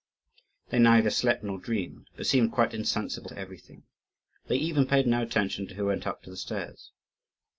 They 0.69 0.79
neither 0.79 1.11
slept 1.11 1.43
nor 1.43 1.59
dreamed, 1.59 2.07
but 2.15 2.25
seemed 2.25 2.51
quite 2.51 2.73
insensible 2.73 3.29
to 3.29 3.37
everything; 3.37 3.83
they 4.47 4.55
even 4.57 4.87
paid 4.87 5.05
no 5.05 5.21
attention 5.21 5.67
to 5.67 5.75
who 5.75 5.85
went 5.85 6.07
up 6.07 6.23
the 6.23 6.35
stairs. 6.35 6.89